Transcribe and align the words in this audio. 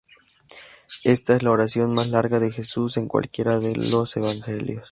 Esta 1.03 1.35
es 1.35 1.43
la 1.43 1.51
oración 1.51 1.93
más 1.93 2.09
larga 2.09 2.39
de 2.39 2.49
Jesús 2.49 2.97
en 2.97 3.07
cualquiera 3.07 3.59
de 3.59 3.75
los 3.75 4.17
evangelios. 4.17 4.89